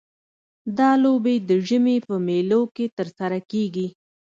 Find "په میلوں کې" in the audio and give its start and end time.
2.07-2.85